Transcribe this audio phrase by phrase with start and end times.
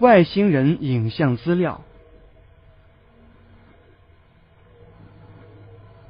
[0.00, 1.82] 外星人影像资料。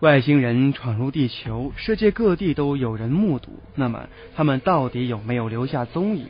[0.00, 3.59] 外星人闯入地球，世界各地都有人目睹。
[3.74, 6.27] 那么，他们到底有没有留下踪影？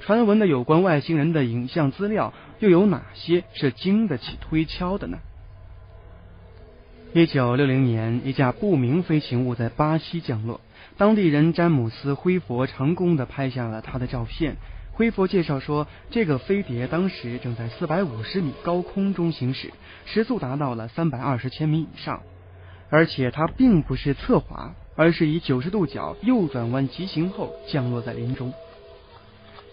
[0.00, 5.18] 传闻的有关外星人的影像资料，又有哪些是经得起推敲的呢？
[7.12, 10.60] 一九六零年，一架不明飞行物在巴西降落，
[10.96, 14.56] 当地人詹姆斯·辉佛成功的拍下了他的照片。
[14.92, 19.72] 辉佛介绍说，这个飞碟当时正在四百五十米高空中行驶，
[20.04, 22.22] 时速达到了三百二十千米以上。
[22.90, 28.52] 而且它并不是侧滑，而是以九十度角右转弯急行后降落在林中。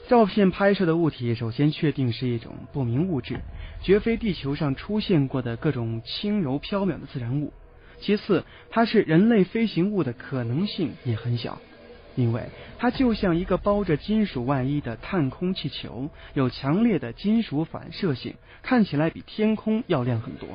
[0.07, 3.41] 照片拍摄的物体首先确定是一种不明物质，
[3.83, 7.51] 绝非地球上出现过的各种轻柔飘渺的自然物。
[7.99, 11.59] 其次，它是人类飞行物的可能性也很小，
[12.17, 12.49] 因为
[12.79, 20.49] 它就像一个包着金属外衣的探空气球，有强烈的金属反射性，看起来比天空要亮很多。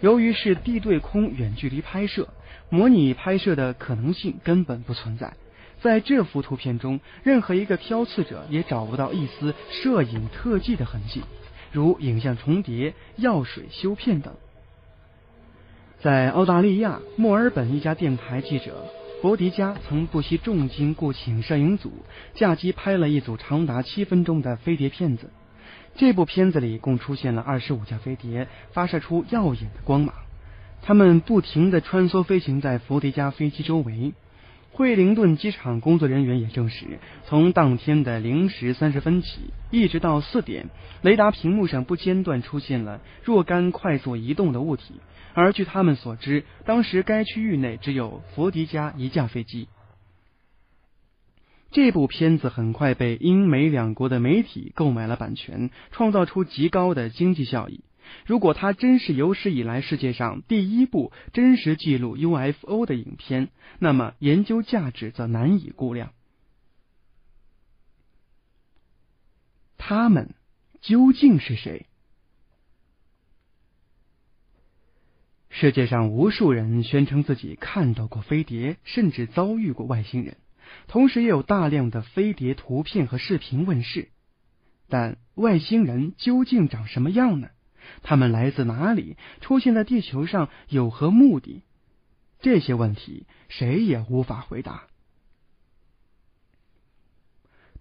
[0.00, 2.28] 由于是地对空远距离拍摄，
[2.68, 5.34] 模拟拍摄的可能性根本不存在。
[5.80, 11.22] 在这幅图片中，任何一个挑刺者也找不到一丝摄影特技的痕迹，
[11.70, 14.34] 如影像重叠、药水修片等。
[16.00, 18.84] 在澳大利亚墨尔本，一家电台记者
[19.20, 21.92] 佛迪加曾不惜重金雇请摄影组，
[22.34, 25.30] 驾机拍了一组长达七分钟的飞碟片子。
[25.96, 30.14] 这部片子里共出现了二十五架飞碟，发射出耀眼的光芒。
[30.82, 34.12] 它们不停地穿梭飞行在佛迪加飞机周围。
[34.70, 39.40] 惠灵顿机场工作人员也证实，从当天的零时三十分起，
[39.72, 40.66] 一直到四点，
[41.02, 44.94] 雷达屏幕上不间断出现了若干快速移动的物体。
[45.40, 49.68] 而据他们所知，当时该区域内只有佛迪加一架飞机。
[51.70, 57.84] 这部片子很快被英美两国的媒体购买了版权，创造出极高的经济效益。
[58.26, 66.12] 如果它真是有史以来世界上第一部真实记录 UFO 的影片，那么研究价值则难以估量。
[69.76, 70.34] 他们
[70.80, 71.86] 究竟是谁？
[75.60, 80.36] 世界上无数人宣称自己看到过飞碟，甚至遭遇过外星人。
[80.86, 84.10] 同时也有大量的飞碟图片和视频问世，
[84.88, 87.48] 但外星人究竟长什么样呢？
[88.04, 89.16] 他们来自哪里？
[89.40, 91.64] 出现在地球上有何目的？
[92.40, 94.84] 这些问题谁也无法回答。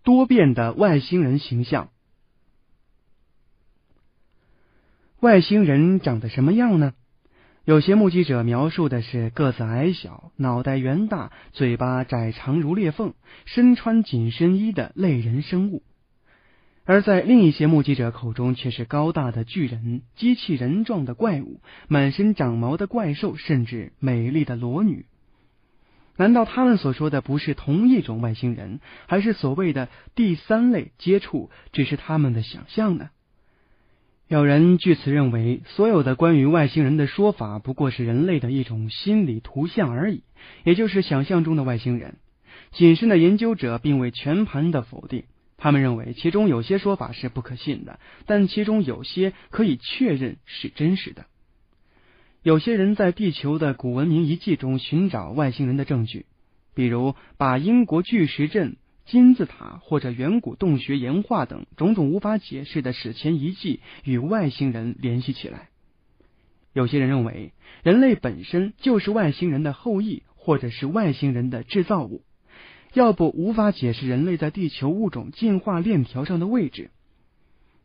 [0.02, 1.92] 多变的外星人形象，
[5.20, 6.96] 外星人长得什么样呢？
[7.68, 13.14] 有些目击者描述的是个子矮小、脑袋圆大、嘴巴窄长如裂缝、
[13.44, 15.82] 身穿紧身衣的类人生物；
[16.86, 25.06] 而在另一些目击者口中，却是高大的巨人、机器人状的怪物、满身长毛的怪兽，甚至美丽的裸女。
[26.16, 33.10] 难道他们所说的不是同一种外星人，还是所谓的第三类接触只是他们的想象呢？
[34.28, 40.22] 有人据此认为，所有的关于外星人的说法不过是人类的一种心理图像而已，
[40.66, 42.18] 也就是想象中的外星人。
[42.72, 45.24] 谨慎的研究者并未全盘的否定，
[45.56, 51.26] 他们认为其中有些说法是不可信的，但其中有些可以确认是真实的。
[52.44, 56.26] 有些人在地球的古文明遗迹中寻找外星人的证据，
[56.76, 58.76] 比如把英国巨石阵。
[59.08, 65.70] 金字塔或者远古洞穴岩画等种种无法解释的史前遗迹与外星人联系起来。
[66.74, 67.54] 有些人认为，
[67.84, 72.22] 人类本身就是外星人的后裔，或者是外星人的制造物，
[72.94, 76.92] 要不无法解释人类在地球物种进化链条上的位置。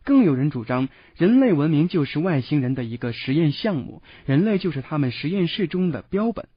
[0.05, 6.49] 更有人主张，人类文明就是外星人的一个实验项目，人类就是他们实验室中的标本。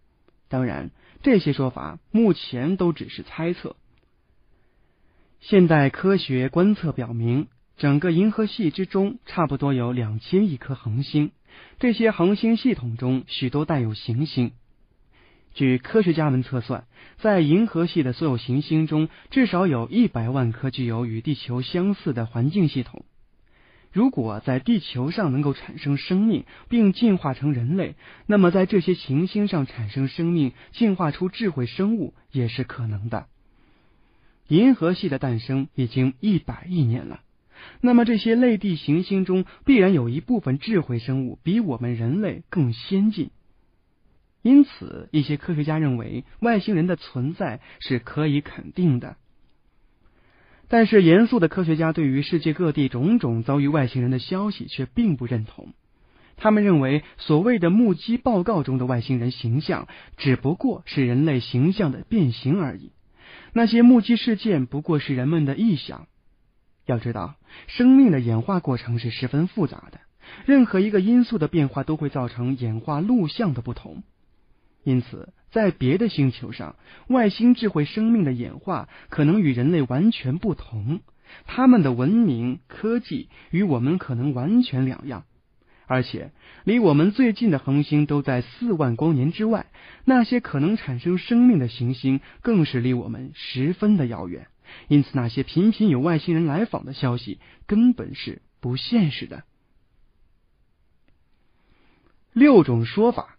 [0.50, 0.90] 当然，
[1.22, 3.76] 这些说法目前都只是猜测。
[5.48, 7.46] 现代科学观测表明，
[7.78, 11.30] 整个银河系之中差不多有两千亿颗恒星，
[11.78, 14.54] 这些恒星系统中许多带有行星。
[15.54, 16.86] 据科学家们测算，
[17.18, 23.06] 在银河系的所有行星中，至少有一百万颗具有与地球相似的环境系统。
[23.94, 27.94] 如果在地球上能够产生生命并进化成人类，
[28.26, 33.28] 那么在这些行星上产生生命、进化出智慧生物也是可能的。
[34.48, 37.22] 银河系的诞生已经一百亿年了，
[37.82, 43.32] 那么这些类地行星中必然有一部分智慧生物比我们人类更先进，
[44.44, 49.18] 因此一些科学家认为外星人的存在是可以肯定的。
[50.68, 55.74] 但是，严肃的科学家对于世界各地种种遭遇外星人的消息却并不认同。
[56.38, 59.88] 他们认为，所谓的目击报告中的外星人形象，
[60.18, 62.92] 只不过是人类形象的变形而已。
[63.58, 66.08] 那些目击事件不过是人们的臆想。
[66.86, 67.36] 要知道，
[67.68, 70.02] 生命的演化过程是十分复杂的，
[70.46, 74.04] 任何一个因素的变化都会造成演化路向的不同。
[74.84, 76.76] 因此，在别的星球上，
[77.08, 81.00] 外星智慧生命的演化可能与人类完全不同，
[81.46, 85.24] 他们的文明科技与我们可能完全两样。
[85.88, 86.32] 而且，
[86.64, 89.68] 离我们最近的恒星都在四万光年之外，
[90.04, 94.48] 那些可能产生生命的行星更是离我们十分的遥远。
[94.88, 99.44] 因此，那些频频有外星人来访的消息根本是不现实的。
[102.34, 103.38] 六种说法，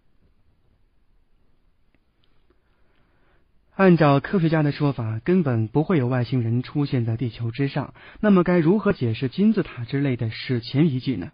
[3.75, 7.93] 按照科学家的说法，根本不会有外星人出现在地球之上。
[8.21, 11.33] 那么，该如何解释金字塔之类的史前遗迹呢？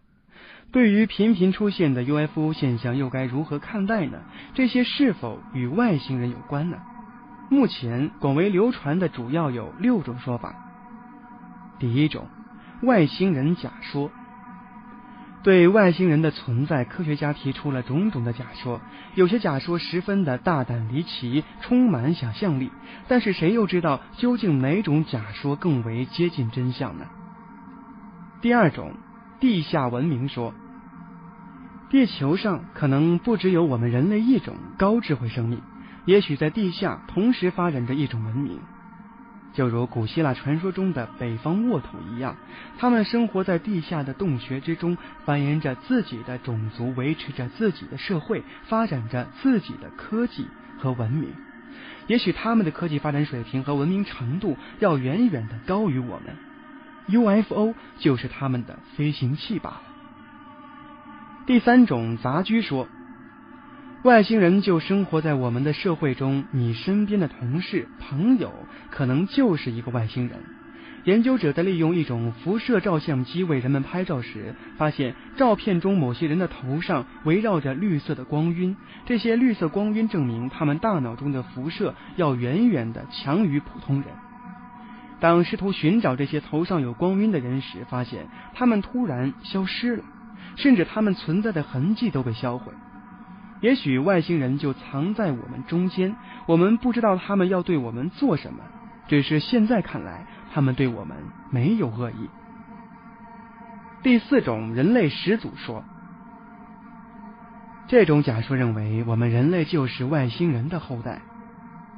[0.72, 4.20] 对于频频出现的 UFO 现象，又该如何看待呢？
[4.54, 6.78] 这些是否与外星人有关呢？
[7.50, 10.54] 目前广为流传的主要有六种说法。
[11.78, 12.26] 第一种，
[12.82, 14.10] 外星人假说。
[15.42, 18.80] 对外星人的存在，科学家提出了种种的假说，
[19.14, 22.70] 有些假说十分的大胆离奇，充满想象力。
[23.08, 27.04] 但是谁又知道究竟哪种假说更为接近真相呢？
[28.40, 28.94] 第二种，
[29.38, 30.54] 地下文明说。
[31.92, 35.60] 地球上可能不只有我们人类一种高智慧生命，
[36.06, 38.60] 也许在地下同时发展着一种文明，
[39.52, 42.36] 就如古希腊传说中的北方沃土一样，
[42.78, 44.96] 他们生活在地下的洞穴之中，
[45.26, 50.46] 繁衍着自己的种族，维持着自己的社会，发展着自己的科技
[50.78, 51.28] 和文明。
[52.06, 56.38] 也许他们的科技发展水平和文明程度要远远的高于我们
[57.08, 59.82] ，UFO 就是他们的飞行器罢了。
[61.44, 62.86] 第三种杂居说，
[64.04, 68.52] 外星人就生活在我们的社会中，你身边的同事、朋友
[68.90, 70.38] 可能就是一个外星人。
[71.02, 84.06] 研究者在利用一种辐射照相机为人们拍照时，发现照片中某些人的头上围绕着绿色的光晕，这些绿色光晕证明他们大脑中的辐射要远远的强于普通人。
[85.18, 90.04] 当试图寻找这些头上有光晕的人时，发现他们突然消失了。
[90.56, 92.72] 甚至他们存在的痕迹都被销毁。
[93.60, 96.16] 也许外星人就藏在我们中间，
[96.46, 98.60] 我们不知道他们要对我们做什么，
[99.06, 101.16] 只是现在看来，他们对我们
[101.50, 102.28] 没有恶意。
[104.02, 105.84] 第四种人类始祖说，
[107.86, 111.22] 这种假说认为我们人类就是外星人的后代。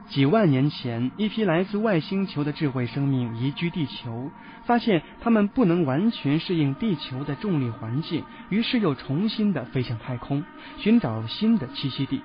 [0.08, 4.30] 几万年前，一批来自外星球的智慧生命移居地球，
[4.64, 10.44] 发现他们不能完全适应地球的重力环境，于是又重新的飞向太空，
[10.78, 12.22] 寻找新的栖息地。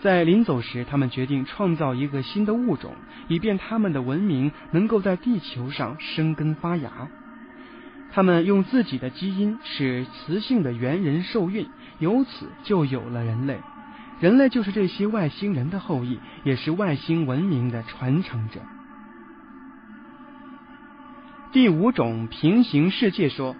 [0.00, 2.92] 在临走时，他们决定创造一个新的物种，
[3.28, 7.08] 以便他们的文明能够在地球上生根发芽。
[8.12, 11.66] 他们用自己的基因使雌性的猿人受孕，
[11.98, 13.58] 由此就有了人类。
[14.20, 18.60] 人类就是这些外星人的后裔，也是外星文明的传承者。
[21.52, 23.56] 第五种平行世界说，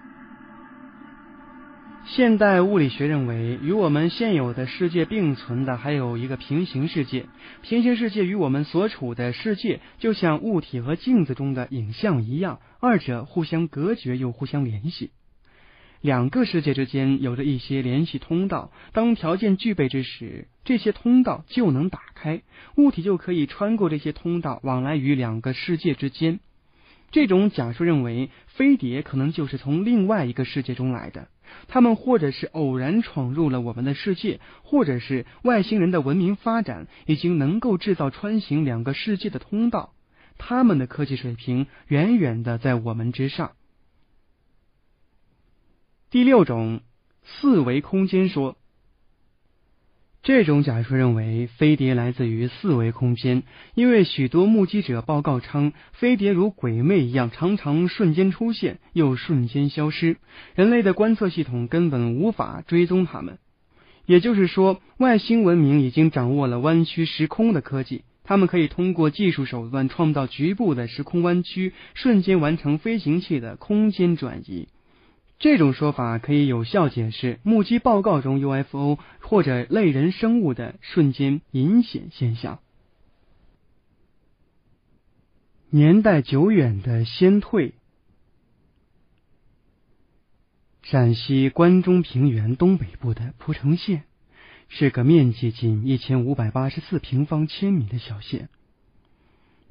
[2.05, 7.25] 现代物理学认为，与我们现有的世界并存的还有一个平行世界。
[7.63, 15.11] 平行世界与我们所处的世界，就像物体和镜子中的影像一样，二者互相隔绝又互相联系。
[16.01, 22.41] 两个世界之间有着一些联系通道，当条件具备之时，这些通道就能打开，
[22.75, 26.39] 物体就可以穿过这些通道往来于两个世界之间。
[27.11, 31.27] 这种假说认为，飞碟可能就是从另外一个世界中来的，
[31.67, 39.93] 他们或者是偶然闯入了我们的世界，或者是外星人的文明发展已经能够制造穿行两个世界的通道，
[40.39, 43.51] 他们的科技水平远远的在我们之上。
[46.11, 46.81] 第六种
[47.23, 48.57] 四维空间说，
[50.21, 53.43] 这种假说认为飞碟来自于四维空间，
[53.75, 60.17] 因为许多目击者报告称，飞碟如鬼魅一样，常常瞬间出现又瞬间消失，
[60.53, 63.39] 人类的观测系统根本无法追踪它们。
[64.05, 74.67] 也就是说，外星文明已经掌握了弯曲时空的科技，他们可以通过技术手段创造局部的时空弯曲，瞬间完成飞行器的空间转移。
[75.41, 82.59] 这种说法可以有效解释目击报告中 UFO 或者类人生物的瞬间隐显现象。
[85.71, 87.73] 年代久远的先退。
[90.83, 94.03] 陕西关中平原东北部的蒲城县，
[94.69, 98.47] 是个面积仅一千五百八十四平方千米的小县。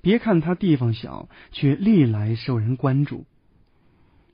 [0.01, 3.25] 别看它地方小，却历来受人关注。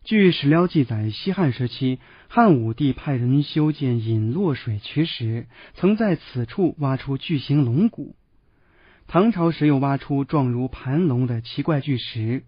[0.06, 1.98] 据史料记载，西汉时期，
[2.28, 8.14] 汉武帝派人修建引洛水渠时，曾在此处挖出巨型龙骨。
[9.08, 12.44] 唐朝时又挖出状如盘龙的奇怪巨石。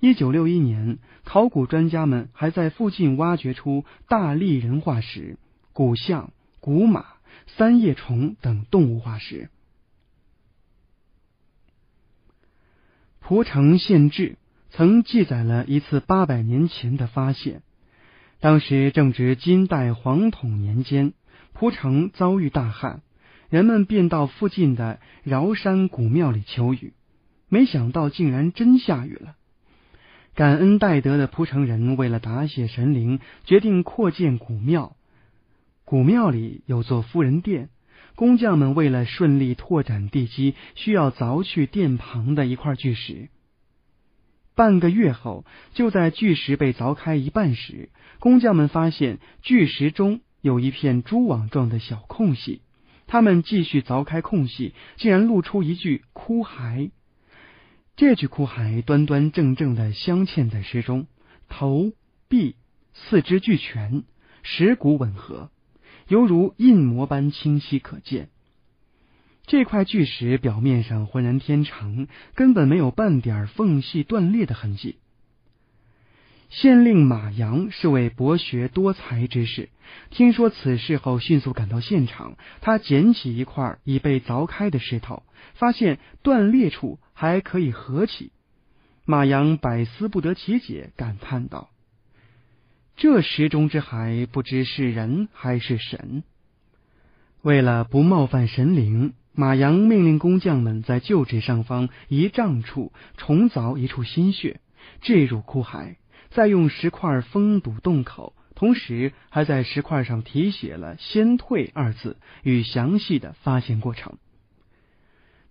[0.00, 5.38] 一九六一年，考古专家们还在附近挖掘出大力人化石、
[5.72, 7.06] 古象、古马、
[7.46, 9.48] 三叶虫等动物化石。
[13.20, 14.36] 蒲城县志
[14.70, 17.62] 曾记载了一次八百年前的发现，
[18.40, 21.12] 当时正值金代黄统年间，
[21.52, 23.02] 蒲城遭遇大旱。
[23.48, 26.92] 人们便到附近的尧山古庙里求雨，
[27.48, 29.34] 没想到竟然真下雨了。
[30.36, 34.94] 感恩戴德的蒲城人为了答谢神灵，决定扩建古庙。
[35.84, 37.70] 古庙里有座夫人殿，
[38.14, 43.30] 工匠们为了顺利拓展地基，需要凿去殿旁的一块巨石。
[44.54, 52.62] 半个月后，就在巨石被凿开一半时，工匠们发现巨石中有一片蛛网状的小空隙。
[53.06, 56.90] 他们继续凿开空隙，竟然露出一具枯骸。
[57.96, 61.06] 这具枯骸端端正正的镶嵌在石中，
[61.48, 61.92] 头、
[62.28, 62.54] 臂、
[62.94, 64.04] 四肢俱全，
[64.42, 65.50] 石骨吻合，
[66.06, 68.28] 犹如印模般清晰可见。
[69.50, 74.94] 这块巨石表面上浑然天成，根本没有半点缝隙断裂的痕迹。
[76.50, 79.68] 县令马阳是位博学多才之士，
[80.10, 82.36] 听说此事后，迅速赶到现场。
[82.60, 88.30] 他捡起一块已被凿开的石头，发现断裂处还可以合起。
[89.04, 91.70] 马阳百思不得其解，感叹道
[92.96, 96.22] ：“这石中之骸，不知是人还是神。”
[97.42, 104.60] 为了不冒犯神灵，马阳命令工匠们在旧址上方一丈处重凿一处新穴，
[105.00, 105.96] 置入枯骸。
[106.30, 114.18] 再用石块封堵洞口，同时还在石块上题写了“先退”二字与详细的发现过程。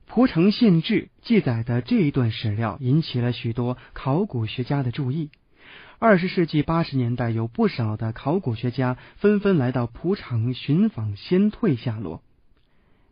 [0.07, 5.31] 蒲城县志记载的这一段史料引起了许多考古学家的注意。
[5.99, 12.23] 二十世纪八十年代，有不少的考古学家纷纷来到蒲城寻访先退下落。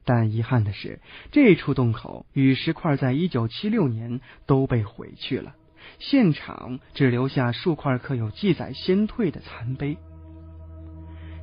[0.07, 1.01] 但遗憾的是，
[1.33, 5.53] 这处洞口与石块在一九七六年都被毁去了。
[5.99, 9.97] 现场只留下数块刻有记载先退的残碑，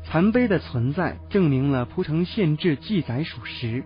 [0.06, 3.85] 残碑的存在证明了蒲城县志记载属实。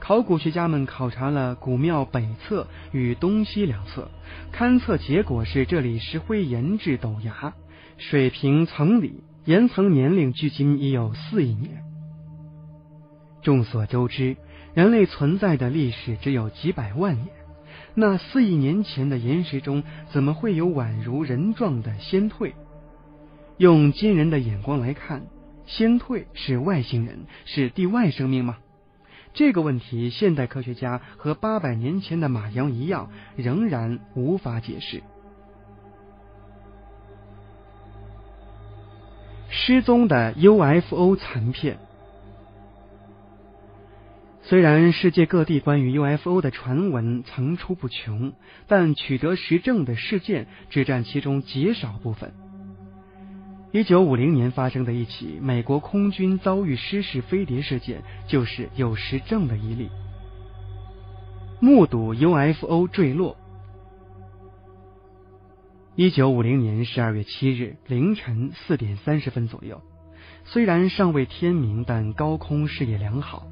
[0.00, 4.10] 考古学家们考察了古庙北侧与东西两侧，
[4.54, 7.52] 勘测结果是这里石灰岩质陡崖，
[7.98, 11.93] 水平层里，岩层年龄距今已有四亿年。
[13.44, 14.36] 众所周知，
[14.74, 17.28] 人类存在的历史只有几百万年。
[17.94, 22.54] 那四亿年前的岩石中，怎么会有宛如人状的仙退？
[23.58, 25.22] 用今人的眼光来看，
[25.66, 28.56] 仙退是外星人，是地外生命吗？
[29.34, 35.02] 这个问题，现代科学家和八百年前的马阳一样，仍然无法解释。
[39.50, 41.78] 失踪的 UFO 残片。
[44.46, 48.34] 虽然世界各地关于 UFO 的传闻层出不穷，
[48.68, 52.34] 但取得实证的事件只占其中极少部分。
[53.72, 59.88] 一九五零年发生的一起美国空军遭遇失事飞碟事件，就是有实证的一例。
[61.58, 63.38] 目睹 UFO 坠落。
[65.96, 69.80] 一九五零年十二月七日凌晨四点三十分左右，
[70.44, 73.46] 虽然尚未天明，但高空视野良好。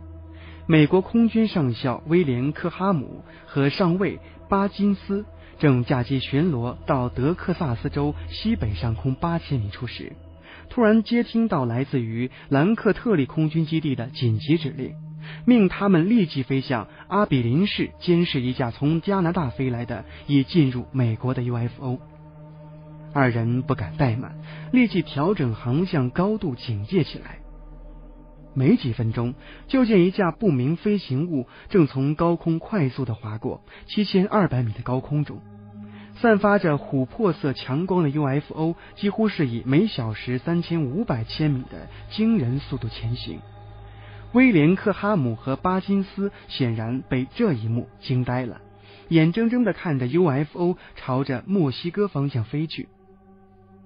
[0.72, 5.26] 美国空军上校威廉·克哈姆和上尉巴金斯
[5.58, 10.14] 正驾机巡逻到德克萨斯州西北上空八千米处时，
[10.70, 14.94] 突然接听到来自于兰克特利空军基地的紧急指令，
[15.44, 21.98] 命他们立即飞向阿比林市监视一架从加拿大飞来的已进入美国的 UFO。
[23.12, 24.34] 二人不敢怠慢，
[24.72, 27.41] 立即调整航向高度，警戒起来。
[28.54, 29.34] 没几分钟，
[29.68, 35.40] 就见一架不明飞行物正从高空快速的划过七千二百米的高空中，
[36.16, 43.40] 散发着琥珀色强光的 UFO 几乎是以每小时三千五百千米的惊人速度前行。
[44.32, 48.60] 威廉克哈姆和巴金斯显然被这一幕惊呆了，
[49.08, 52.88] 眼睁睁的看着 UFO 朝着墨西哥方向飞去。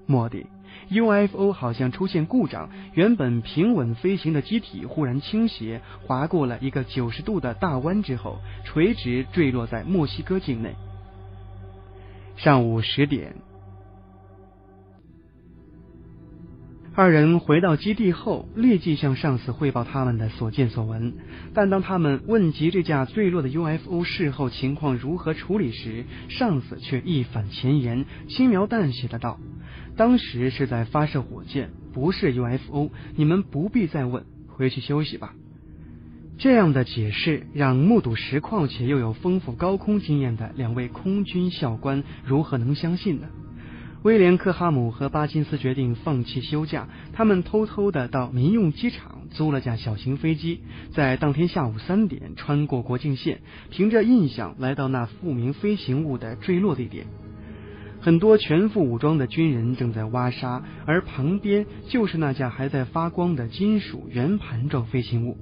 [0.06, 0.46] 莫迪
[0.90, 10.74] ，UFO 好像出现故障，原本平稳飞行的机体忽然倾斜，划过了一个九十度的大弯之后，垂直坠落在墨西哥境内。
[12.36, 13.34] 上午十点。
[16.98, 21.12] 二人回到基地后，立即向上司汇报他们的所见所闻。
[21.52, 29.38] 但当他们问及这架坠落的 UFO 事后情况如何处理时，上司却一反前言，轻描淡写的道
[29.96, 32.90] ：“当时是在发射火箭，不是 UFO。
[33.16, 35.34] 你们不必再问，回去休息吧。”
[36.38, 43.28] 这样的解释让目睹实况且又有丰富高空经验的两位空军校官如何能相信呢？
[44.02, 50.60] 威廉·克哈姆和巴金斯决定放弃休假，他们偷偷的到民用机场租了架小型飞机，
[50.92, 57.06] 在当天下午三点穿过国境线，凭着印象来到那不明飞行物的坠落地点。
[58.06, 65.36] 很多全副武装的军人正在挖沙，而旁边就是那架还在发光的金属圆盘状飞行物。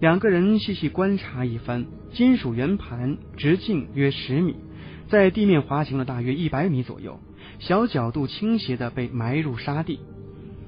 [0.00, 4.56] 两个人细细观察一番，金属圆盘直径约十米，
[5.10, 7.20] 在地面滑行了大约一百米左右。
[7.60, 10.00] 小角度倾斜的被埋入沙地，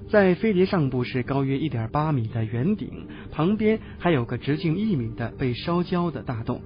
[0.08, 6.62] 在飞碟上部是高约一点八米的圆顶，旁边还有个直径一米的被烧焦的大洞，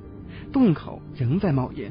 [0.53, 1.91] 洞口仍在冒烟。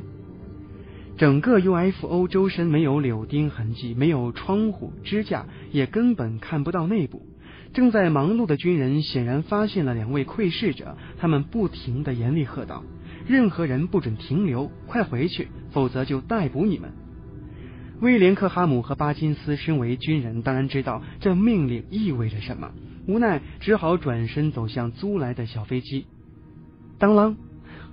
[1.18, 7.26] 整个 UFO 周身没有柳钉痕迹，没有窗户支架，也根本看不到内部。
[7.74, 12.84] 正在忙碌的军人显然发现了两位窥视者，他们不停的严厉喝道
[13.28, 16.92] ：“任何人不准停留，快回去，否则就逮捕你们！”
[18.00, 22.72] 威廉·克哈姆和巴金斯身为军人，当然知道这命令意味着什么，
[23.08, 26.06] 无奈只好转身走向租来的小飞机。
[27.00, 27.36] 当啷，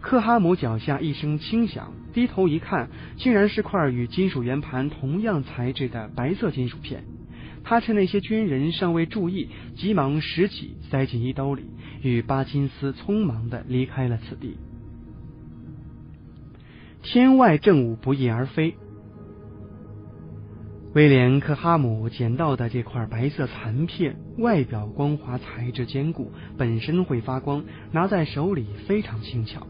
[0.05, 7.05] 克哈姆脚下一声轻响，低头一看，竟然是块与金属圆盘同样材质的白色金属片。
[7.65, 11.63] 他趁那些军人尚未注意，急忙拾起，塞进衣兜里，
[12.03, 14.59] 与巴金斯匆忙的离开了此地。
[17.03, 18.75] 天外正午不翼而飞。
[20.93, 29.67] 威廉·克哈姆捡到的这块白色残片，外表光滑，材质坚固，本身会发光，拿在手里非常轻巧。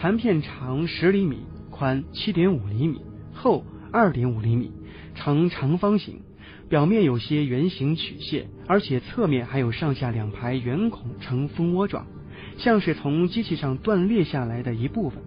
[0.00, 3.02] 残片长十厘米，宽七点五厘米，
[3.34, 4.72] 厚二点五厘米，
[5.14, 6.22] 呈长方形，
[6.70, 12.06] 表面有些圆形曲线，而且侧面还有上下两排圆孔，呈蜂窝状，
[12.56, 15.22] 像是从机器上断裂下来的一部分。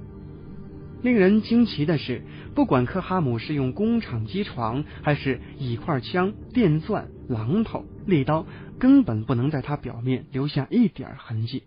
[1.04, 2.24] 令人惊奇的是，
[2.56, 8.48] 不管克哈姆是用工厂机床，还是椅块枪、电钻、榔头、利刀，
[8.80, 11.62] 根本不能在它表面留下一点痕迹。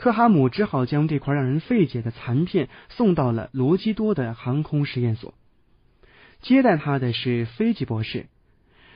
[0.00, 5.34] 克哈姆只好将这块让人费解的残片送到了罗基多的航空实验所。
[6.40, 8.24] 接待他的是飞机博士。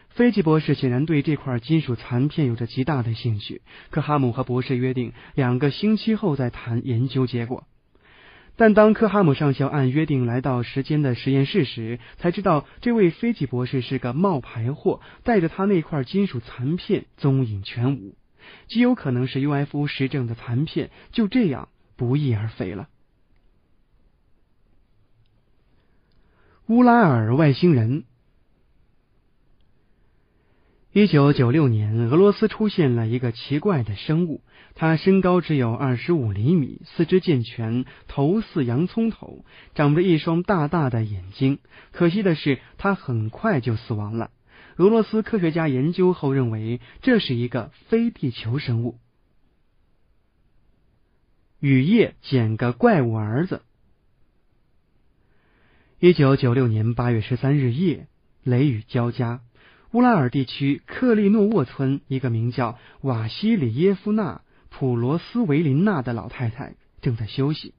[0.08, 3.60] 飞机博士显然对这块金属残片有着极大的兴趣。
[3.90, 7.64] 克哈姆和博士约定两个星期后再谈研究结果。
[8.56, 18.14] 但当科哈姆上校按约定来到时间的实验室时，才知道这位飞机博士是个冒牌货，带着他那块金属残片踪影全无，
[18.68, 22.88] 极有可能是 UFO 实证的残片，就这样不翼而飞了。
[26.66, 28.04] 乌拉尔外星人。
[30.92, 34.42] 一九九六年，俄罗斯出现了一个奇怪的生物。
[34.76, 41.58] 它身高只有二十五厘米，四肢健全，头似洋葱头，长着一双大大的眼睛。
[41.90, 44.30] 可惜的是，它很快就死亡了。
[44.76, 48.98] 俄罗斯科学家研究后认为，这是一个非地球生物。
[51.60, 53.62] 雨夜捡个怪物儿子。
[56.00, 58.08] 一九九六年八月十三日夜，
[58.42, 59.40] 雷雨交加。
[59.92, 67.74] 乌拉尔地区克利诺沃村，一个名叫瓦西里耶夫娜·普罗斯维林娜的老太太正在休息，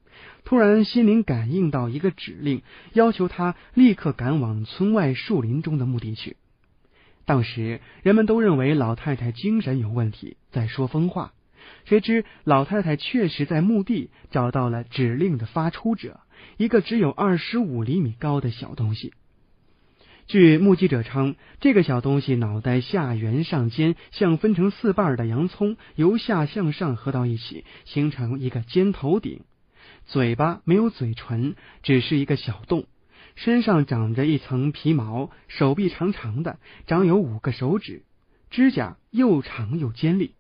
[0.46, 6.38] 突然心灵感应到一个指令，要求她立刻赶往村外树林中的墓地去。
[7.26, 11.34] 当时人们都认为老太太精神有问题，在说疯话。
[11.86, 16.20] 谁知老太太确实在墓地找到了指令的发出者，
[16.58, 19.14] 一个只有二十五厘米高的小东西。
[20.28, 29.42] 据目击者称，这个小东西脑袋下圆上尖，像分成四瓣的洋葱，由下向上合到一起，形成一个尖头顶。
[30.06, 32.86] 嘴巴没有嘴唇，只是一个小洞。
[33.36, 38.04] 身上长着一层皮毛，手臂长长的，长有五个手指，
[38.50, 40.36] 指甲又长又尖利。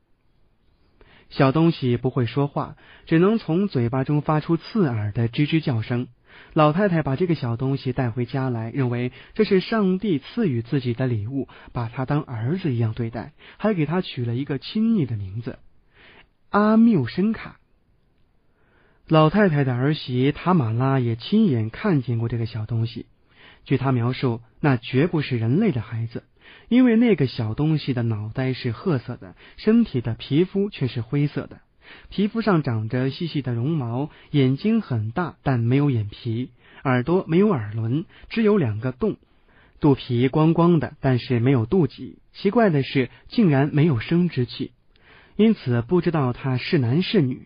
[1.29, 6.07] 小东西不会说话，只能从嘴巴中发出刺耳的吱吱叫声。
[6.53, 15.59] 老太太把这个小东西带回家来，认为这是上帝赐予自己的礼物，把它当儿子一样对待，还给他取了一个亲昵的名字——
[16.51, 17.59] 阿缪申卡。
[19.07, 23.05] 老太太的儿媳塔马拉也亲眼看见过这个小东西。
[23.63, 26.23] 据她描述，那绝不是人类的孩子，
[26.69, 31.59] 因为那个小东西的脑袋是褐色的，身体的皮肤却是灰色的。
[32.09, 36.49] 皮肤上长着细细的绒毛，眼睛很大，但没有眼皮；
[36.83, 39.17] 耳朵没有耳轮，只有两个洞；
[39.79, 42.15] 肚皮光光的，但是没有肚脐。
[42.33, 44.71] 奇怪的是，竟然没有生殖器，
[45.35, 47.45] 因此不知道他是男是女。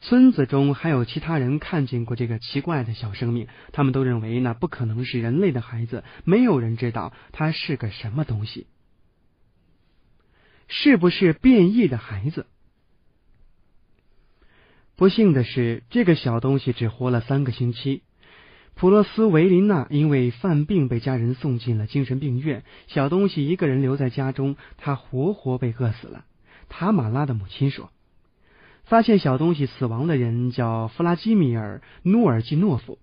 [0.00, 6.04] 村子中还有其他人看见过这个奇怪的小生命，他们都认为那不可能是人类的孩子。
[6.24, 8.66] 没有人知道它是个什么东西，
[10.68, 12.46] 是不是变异的孩子？
[14.96, 18.02] 不幸的是，这个小东西只活了三个星期。
[18.74, 26.24] 普洛斯维琳娜因为犯病被家人送进了精神病院，小东西一个人留在家中，他活活被饿死了。
[26.68, 27.90] 塔马拉的母亲说
[28.84, 32.98] ：“发现小东西死亡的人叫弗拉基米尔·努尔基诺夫。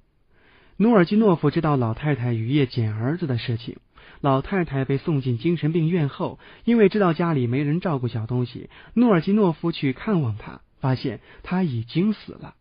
[0.78, 3.78] 努尔基诺夫知道老太太雨夜捡儿子的事情。
[4.20, 12.56] 老太太被送进精神病院后，因为知道家里没人照顾小东西，努尔基诺夫去看望他。”发现他已经死了。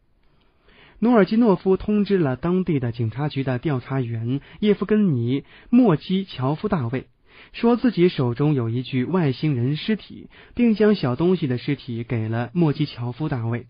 [0.98, 7.06] 努尔基诺夫通知了当地的警察局的调查员叶夫根尼·莫基乔夫大卫，
[7.52, 13.66] 说自己手中有一具外星人尸体，并将小东西的尸体给了莫基乔夫大卫。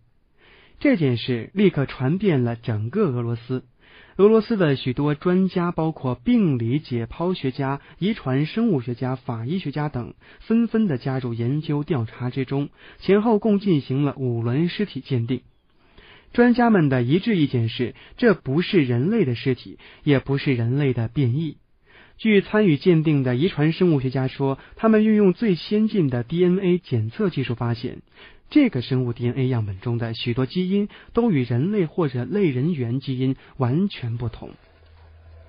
[0.79, 3.65] 这件事立刻传遍了整个俄罗斯。
[4.17, 12.69] 俄罗斯的许多专家，包括病理解剖学家、遗传生物学家、法医学家等，纷纷的加入研究调查之中。
[12.99, 15.41] 前后共进行了五轮尸体鉴定。
[16.33, 21.57] 专家们的一致意见是，这不是人类的尸体，也不是人类的变异。
[22.21, 28.03] 据参与鉴定的遗传生物学家说，他们运用最先进的 DNA 检测技术发现。
[28.51, 34.51] 这个生物 DNA 样本中的许多基因都与人类或者类人猿基因完全不同，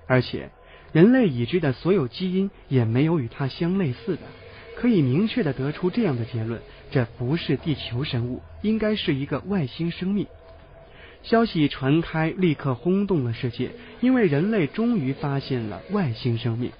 [0.06, 0.48] 而且
[0.92, 4.22] 人类已知的所有基因也没有与它相类似的，
[4.74, 10.26] 可以明确的得出这样的结论：这不是地球生物，应该是一个外星生命。
[11.22, 16.72] 消息传开，立刻轰动了世界，因为人类终于发现了外星生命。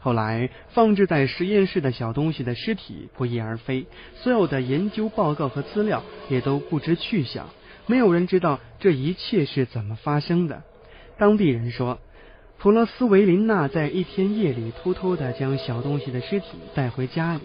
[0.00, 7.48] 后来，放置在实验室的小东西的尸体不翼而飞，所有的研究报告和资料也都不知去向，
[7.86, 10.62] 没有人知道这一切是怎么发生的。
[11.18, 11.98] 当地人说，
[12.58, 17.40] 普罗斯维琳娜在一天夜里偷偷的将小东西的尸体带回家里，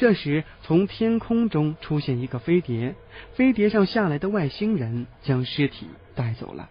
[0.00, 2.94] 这时从天空中出现一个飞碟，
[3.34, 6.70] 飞碟上下来的外星人将尸体带走了。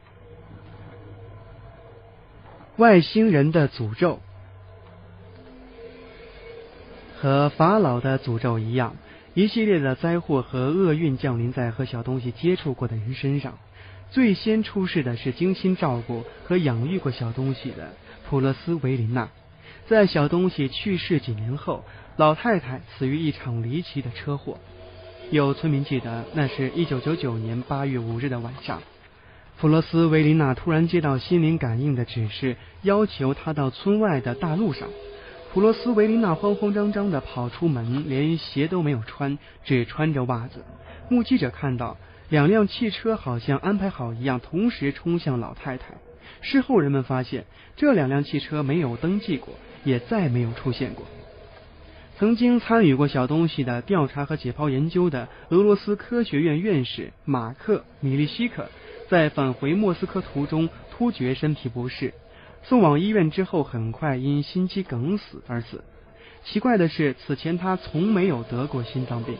[2.77, 4.19] 外星人的诅咒。
[7.17, 8.95] 和法老的诅咒一样，
[9.35, 13.59] 一系列的灾祸和厄运降临在和小东西接触过的人身上。
[14.09, 17.93] 最先出事的是精心照顾和养育过小东西的
[18.27, 19.29] 普勒斯维琳娜。
[19.87, 21.83] 在小东西去世几年后，
[22.17, 24.57] 老太太死于一场离奇的车祸。
[25.31, 28.81] 有村民记得，那是一九九九年八月五日的晚上，
[29.59, 34.87] 普罗斯维琳娜突然接到心灵感应的指示，要求她到村外的大路上。
[35.51, 40.63] 普罗斯维琳娜慌慌张张的跑出门，连鞋都没有穿，只穿着袜子。
[41.09, 41.97] 目击者看到
[42.29, 45.95] 两辆汽车好像安排好一样，同时冲向老太太。
[46.41, 51.05] 事后人们发现，这两辆汽车没有登记过，也再没有出现过。
[52.17, 58.69] 曾经参与过小东西的调查和解剖研究的俄罗斯科学院院士马克·米利希克，
[59.07, 62.13] 在返回莫斯科途中突觉身体不适。
[62.63, 65.81] 送往医院之后，很快因心肌梗死而死。
[66.43, 69.37] 奇怪的是，此前他从没有得过心脏病。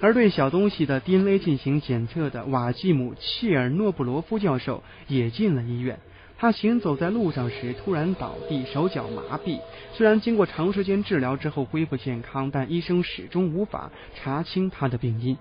[0.00, 5.98] 而对小东西的 DNA 进行检测的瓦季姆·切尔诺布罗夫教授也进了医院。
[6.38, 9.58] 他行走在路上时突然倒地，手脚麻痹。
[9.94, 15.38] 虽然经过长时间治疗之后恢复健康，但医生始终无法查清他的病因。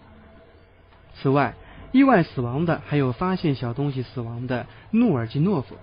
[1.16, 1.56] 此外，
[1.92, 5.76] 意外死亡的还有发现小东西死亡的努尔基诺夫。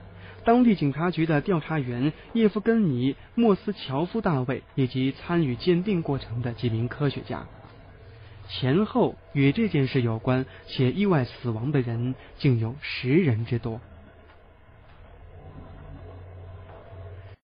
[0.45, 7.47] 当地警察局的调查员叶夫根尼·莫斯乔夫大卫以及参与鉴定过程的几名科学家，
[8.53, 13.81] 前后与这件事有关且意外死亡的人竟有十人之多。